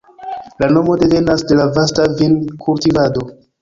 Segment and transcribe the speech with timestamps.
[0.63, 3.33] La nomo devenas de la vasta vin-kultivado.